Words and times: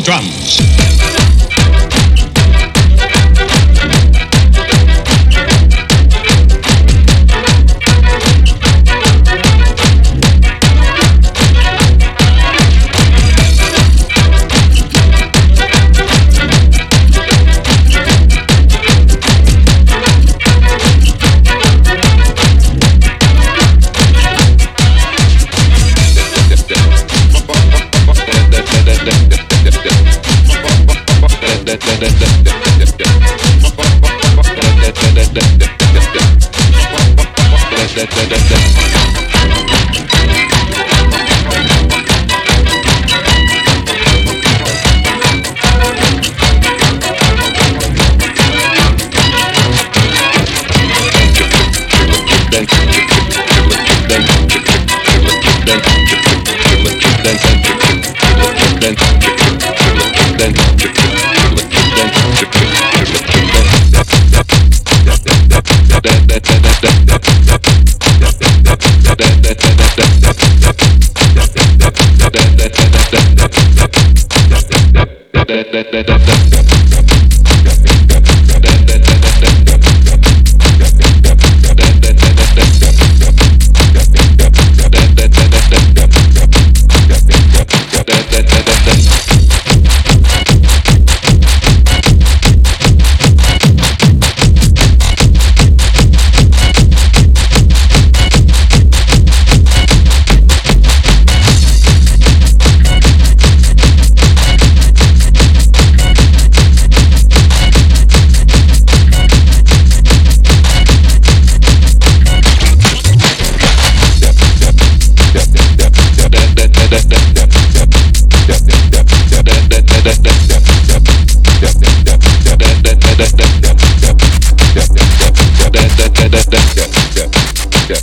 the 0.00 0.04
drums. 0.04 0.39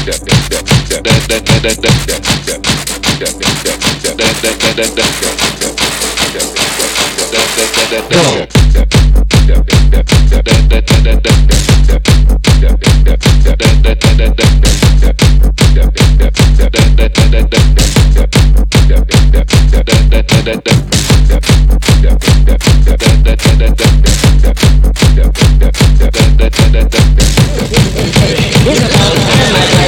Here's 0.00 0.40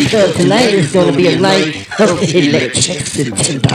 drums. 0.00 0.36
tonight 0.36 0.74
is 0.74 0.92
going 0.92 1.10
to 1.10 1.16
be 1.16 1.28
a 1.28 1.38
night 1.38 1.86
of 2.00 2.22
electricity 2.22 3.30
and. 3.30 3.66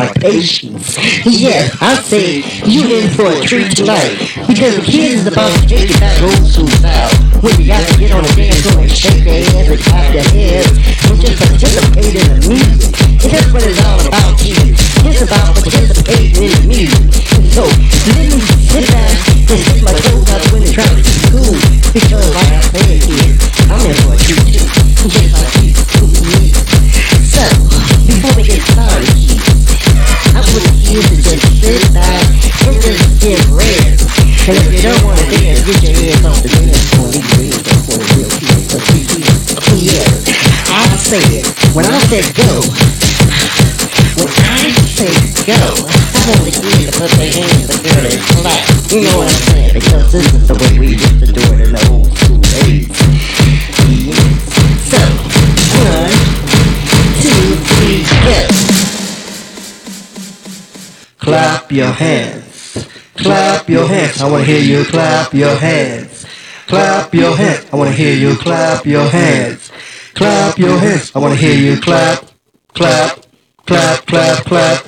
Yes, 1.26 1.78
I 1.82 1.96
say 2.02 2.44
you're 2.66 3.04
in 3.04 3.10
for 3.12 3.28
a 3.28 3.42
treat 3.42 3.76
tonight 3.76 4.18
because 4.48 4.76
the 4.78 4.84
kid 4.84 5.12
is 5.14 5.28
about 5.28 5.52
to 5.62 5.68
take 5.68 5.90
it 5.90 6.00
back 6.00 6.22
old 6.22 6.48
school 6.48 6.68
style. 6.68 7.27
You 7.38 7.70
got 7.70 7.86
to 7.86 8.00
get 8.00 8.12
on 8.18 8.24
the 8.26 8.34
dance 8.34 8.66
floor 8.66 8.82
and 8.82 8.90
shake 8.90 9.24
their 9.24 9.46
hands 9.46 9.70
and 9.70 9.80
clap 9.80 10.10
their 10.10 10.26
hands 10.26 10.74
and 11.06 11.22
just 11.22 11.38
participate 11.38 12.18
in 12.18 12.26
the 12.34 12.50
music. 12.50 12.90
And 12.98 13.30
that's 13.30 13.54
what 13.54 13.62
it's 13.62 13.78
all 13.86 14.02
about 14.02 14.42
here. 14.42 14.74
It's 15.06 15.22
about 15.22 15.54
participating 15.54 16.34
in 16.34 16.50
the 16.50 16.66
music. 16.66 17.14
So 17.54 17.70
let 18.18 18.26
me 18.34 18.42
sit 18.42 18.90
back 18.90 19.14
and 19.54 19.60
sit 19.70 19.86
my 19.86 19.94
toes 19.94 20.26
up 20.34 20.42
when 20.50 20.66
the 20.66 20.72
traffic 20.74 21.06
is 21.06 21.22
cool 21.30 21.54
because 21.94 22.26
like 22.34 22.58
I 22.58 22.62
said 22.74 23.06
here, 23.06 23.38
I'm 23.70 23.86
in 23.86 23.94
for 24.02 24.14
a 24.14 24.18
treat 24.18 24.58
too. 24.58 24.66
Just 25.06 25.38
like 25.38 25.62
you. 25.62 25.78
So, 27.22 27.46
before 28.10 28.34
we 28.34 28.50
get 28.50 28.66
started, 28.66 29.47
I 30.38 30.46
want 30.46 30.70
you 30.86 31.02
to 31.02 31.16
just 31.18 31.42
sit 31.66 31.82
back 31.98 32.22
just 32.78 33.20
get 33.20 33.42
if 34.48 34.70
you 34.70 34.82
don't 34.86 35.04
want 35.04 35.18
to 35.18 35.26
dance, 35.34 35.66
get 35.66 35.82
your 35.82 35.98
hands 35.98 36.24
off 36.30 36.38
the 36.46 36.50
dance 36.54 36.78
floor. 36.94 37.10
We 37.10 37.26
real 37.42 37.58
for 37.84 37.98
the 37.98 38.06
real 38.16 38.30
people. 38.38 38.78
Yeah, 39.82 40.06
I 40.70 40.86
said, 41.02 41.42
when 41.74 41.90
I 41.90 41.98
said 42.06 42.30
go, 42.38 42.62
when 44.22 44.30
I 44.30 44.72
say 44.88 45.10
go, 45.42 45.58
I 45.58 46.30
want 46.30 46.46
the 46.46 46.54
kids 46.54 46.86
to 46.86 46.94
put 46.96 47.12
their 47.18 47.34
hands 47.34 47.68
together 47.74 48.08
and. 48.08 48.78
You 48.88 49.02
know 49.04 49.18
what 49.18 49.28
I'm 49.28 49.42
saying? 49.52 49.74
Because 49.74 50.12
this 50.14 50.34
is 50.34 50.48
the 50.48 50.56
way 50.56 50.80
we 50.80 50.88
used 50.96 51.20
to 51.20 51.28
do 51.28 51.42
it 51.42 51.60
in 51.60 51.74
the 51.74 51.82
old 51.92 52.08
school 52.16 52.40
days. 52.40 52.88
So, 54.88 55.02
one, 55.84 56.47
Clap 61.38 61.72
your 61.72 61.92
hands. 61.92 62.88
Clap 63.14 63.70
your 63.70 63.88
hands. 63.88 64.24
I 64.24 64.32
want 64.32 64.44
to 64.44 64.52
hear 64.52 64.60
you 64.60 64.84
clap 64.86 65.32
your 65.36 65.56
hands. 65.56 66.26
Clap 66.66 67.14
your 67.14 67.38
hands. 67.38 67.64
I 67.72 67.76
want 67.76 67.92
to 67.92 67.96
hear 67.96 68.16
you 68.16 68.36
clap 68.38 68.88
your 68.88 69.08
hands. 69.08 69.72
Clap 70.16 70.58
your 70.58 70.80
hands. 70.80 71.16
I 71.16 71.20
want 71.20 71.36
to 71.36 71.40
hear 71.40 71.54
you 71.54 71.80
clap. 71.80 72.26
Clap. 72.74 73.24
Clap, 73.68 74.04
clap, 74.08 74.46
clap. 74.46 74.84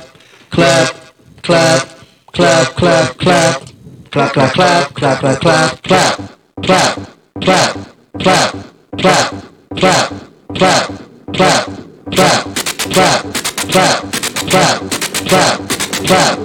Clap, 0.50 1.14
clap, 1.44 1.88
clap, 2.34 2.76
clap, 2.76 3.18
clap. 3.20 3.62
Clap, 4.10 4.34
clap, 4.34 4.54
clap, 4.54 4.94
clap, 4.96 5.20
clap, 5.20 5.42
clap, 5.42 5.84
clap. 5.84 6.16
Clap, 6.64 6.96
clap, 7.44 7.76
clap, 8.18 8.52
clap, 8.98 9.34
clap, 9.78 10.10
clap, 10.56 10.58
clap, 10.58 10.88
clap, 11.32 11.68
clap, 12.12 12.44
clap, 12.90 13.22
clap, 13.70 14.82
clap, 15.28 15.79
go. 16.06 16.40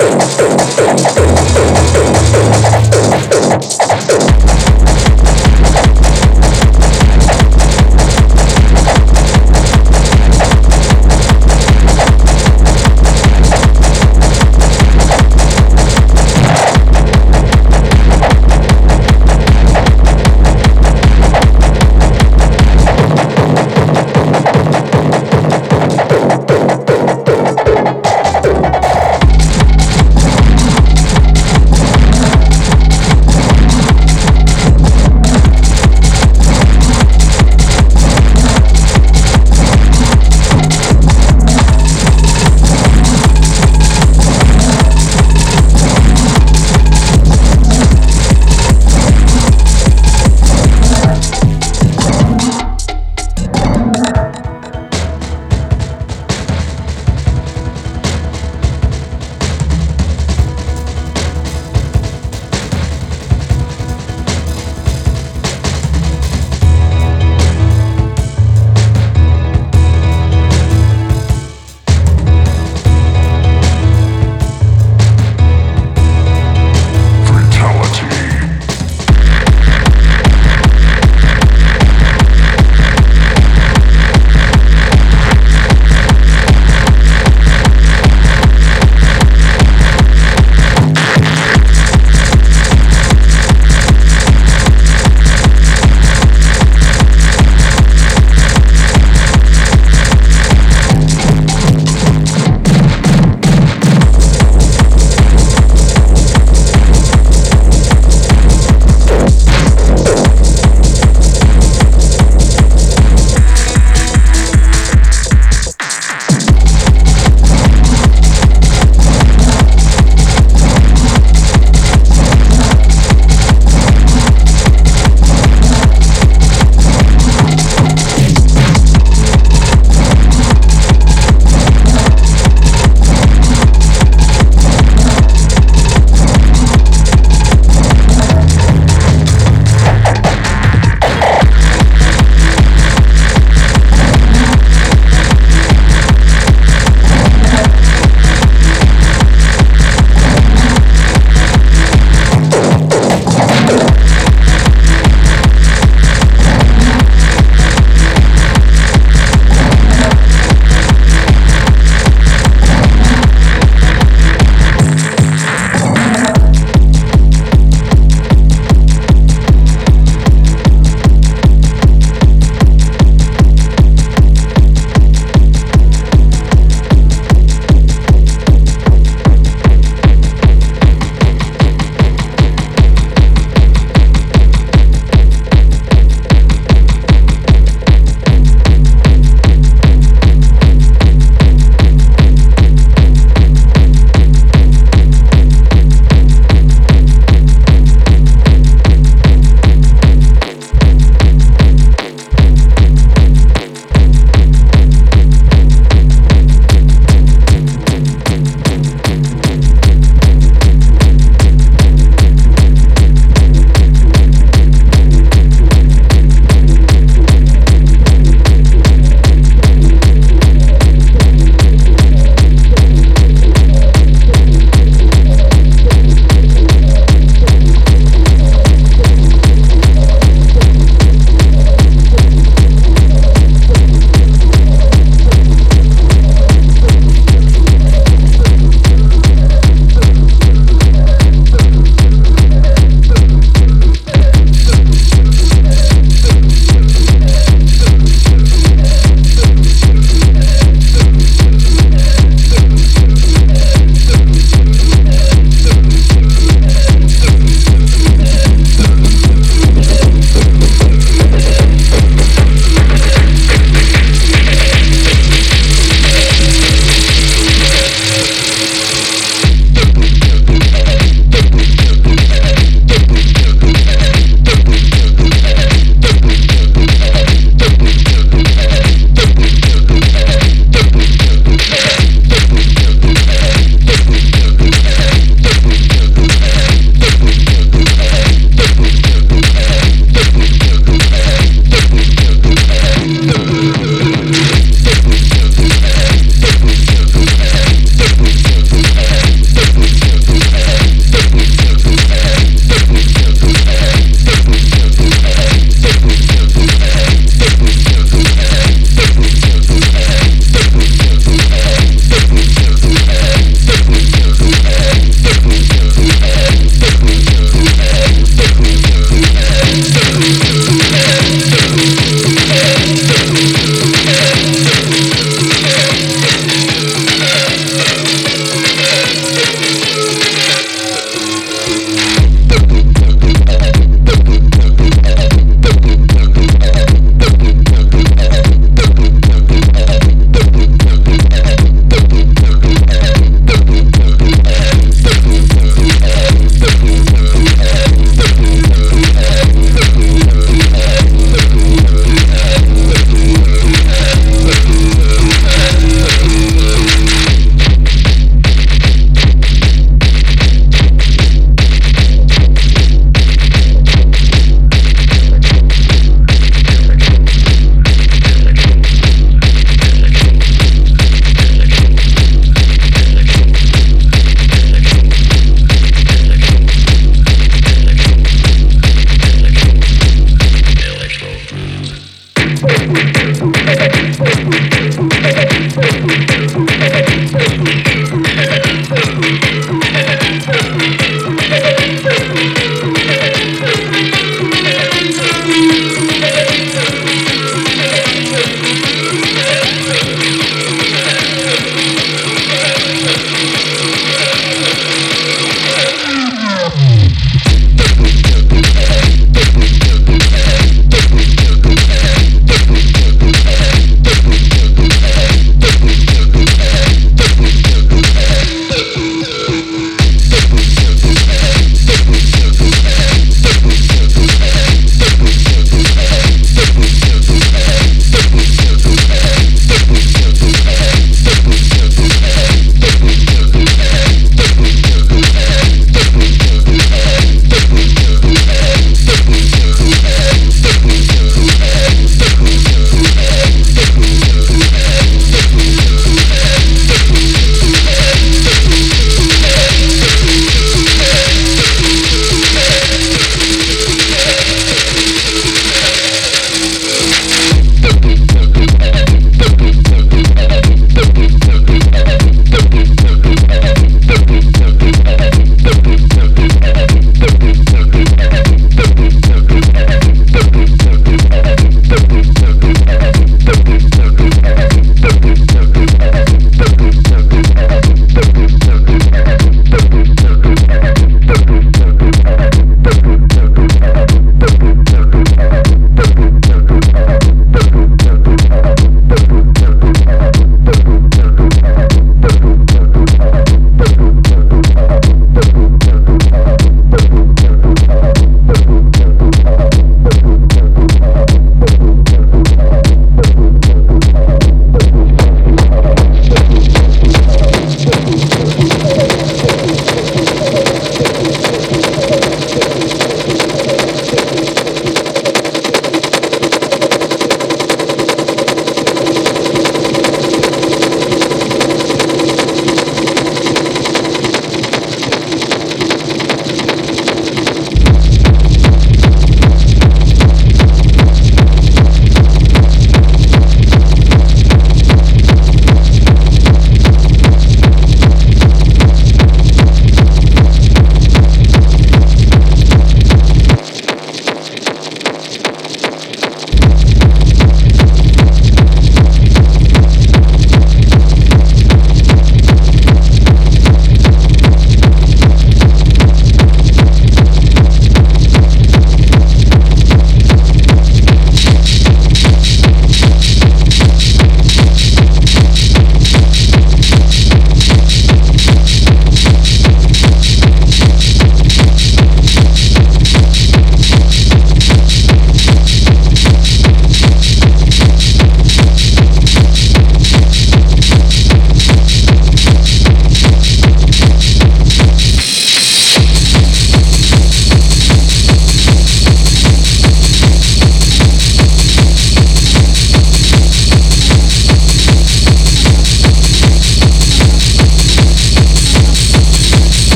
Thank 0.00 0.14
you. 2.14 2.19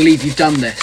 Believe 0.00 0.24
you've 0.24 0.34
done 0.34 0.54
this. 0.54 0.79